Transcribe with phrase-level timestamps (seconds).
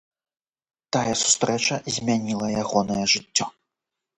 [0.95, 3.45] Тая сустрэча змяніла ягонае жыццё.